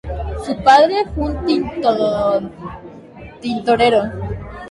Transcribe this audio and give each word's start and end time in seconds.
Su 0.43 0.55
padre 0.63 1.05
fue 1.13 1.29
un 1.29 2.49
tintorero. 3.39 4.01